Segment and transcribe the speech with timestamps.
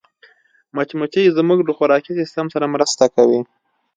[0.75, 3.39] مچمچۍ زموږ له خوراکي سیسټم سره مرسته کوي